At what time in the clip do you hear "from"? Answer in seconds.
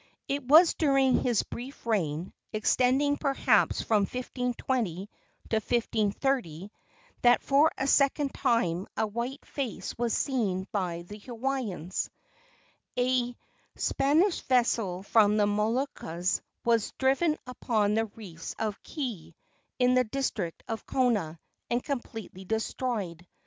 3.83-3.99, 15.03-15.37